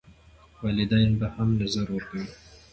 والدین 0.63 1.11
به 1.19 1.27
هم 1.35 1.49
نظر 1.63 1.87
ورکوي. 1.91 2.27